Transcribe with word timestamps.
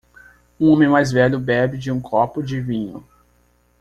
Um 0.59 0.71
homem 0.71 0.89
mais 0.89 1.11
velho 1.11 1.39
bebe 1.39 1.77
de 1.77 1.91
um 1.91 2.01
copo 2.01 2.41
de 2.41 2.59
vinho. 2.59 3.05